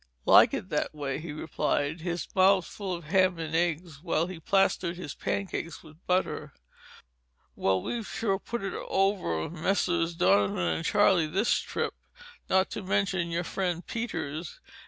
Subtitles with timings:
[0.25, 4.39] "Like it that way," he replied, his mouth full of ham and eggs, while he
[4.39, 6.53] plastered his pancakes with butter.
[7.55, 10.15] "Well, we've sure put it over on Messrs.
[10.15, 11.93] Donovan and Charlie this trip,
[12.49, 14.59] not to mention your friend Peters.